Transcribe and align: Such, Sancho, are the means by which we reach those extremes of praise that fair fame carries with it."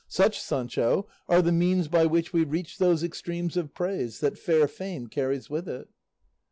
Such, 0.07 0.39
Sancho, 0.41 1.07
are 1.29 1.43
the 1.43 1.51
means 1.51 1.87
by 1.87 2.07
which 2.07 2.33
we 2.33 2.43
reach 2.43 2.79
those 2.79 3.03
extremes 3.03 3.55
of 3.55 3.75
praise 3.75 4.19
that 4.19 4.39
fair 4.39 4.67
fame 4.67 5.05
carries 5.05 5.47
with 5.47 5.69
it." 5.69 5.89